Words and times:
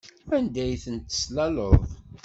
Anda 0.35 0.59
ay 0.65 0.75
ten-teslaleḍ? 0.83 1.81